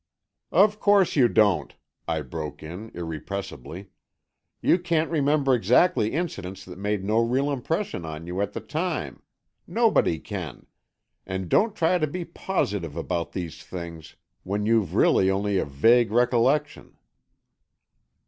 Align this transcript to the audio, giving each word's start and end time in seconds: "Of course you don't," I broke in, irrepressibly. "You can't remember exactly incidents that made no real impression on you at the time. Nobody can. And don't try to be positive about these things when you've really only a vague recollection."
"Of 0.51 0.79
course 0.79 1.15
you 1.15 1.27
don't," 1.27 1.75
I 2.07 2.21
broke 2.23 2.63
in, 2.63 2.89
irrepressibly. 2.95 3.91
"You 4.59 4.79
can't 4.79 5.11
remember 5.11 5.53
exactly 5.53 6.13
incidents 6.13 6.65
that 6.65 6.79
made 6.79 7.03
no 7.05 7.19
real 7.19 7.51
impression 7.51 8.03
on 8.03 8.25
you 8.25 8.41
at 8.41 8.53
the 8.53 8.61
time. 8.61 9.21
Nobody 9.67 10.17
can. 10.17 10.65
And 11.27 11.49
don't 11.49 11.75
try 11.75 11.99
to 11.99 12.07
be 12.07 12.25
positive 12.25 12.97
about 12.97 13.33
these 13.33 13.61
things 13.63 14.15
when 14.41 14.65
you've 14.65 14.95
really 14.95 15.29
only 15.29 15.59
a 15.59 15.65
vague 15.65 16.11
recollection." 16.11 16.97